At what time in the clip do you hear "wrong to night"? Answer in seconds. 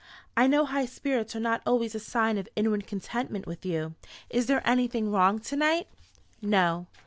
5.11-5.85